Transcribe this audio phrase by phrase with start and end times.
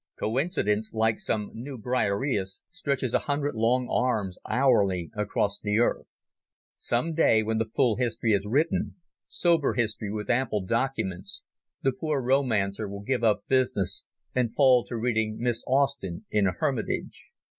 [0.17, 6.07] Coincidence, like some new Briareus, stretches a hundred long arms hourly across the earth.
[6.79, 13.03] Some day, when the full history is written—sober history with ample documents—the poor romancer will
[13.03, 14.03] give up business
[14.33, 17.27] and fall to reading Miss Austen in a hermitage.